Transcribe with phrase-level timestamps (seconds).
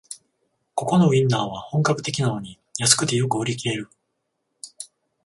[0.73, 3.89] ここのウインナーは本格的なのに安くてよく売り切れる